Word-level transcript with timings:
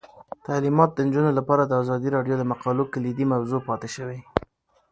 تعلیمات 0.45 0.89
د 0.93 0.97
نجونو 1.07 1.31
لپاره 1.39 1.63
د 1.65 1.71
ازادي 1.81 2.09
راډیو 2.15 2.35
د 2.37 2.43
مقالو 2.51 2.83
کلیدي 2.93 3.25
موضوع 3.33 3.59
پاتې 3.69 3.89
شوی. 3.95 4.19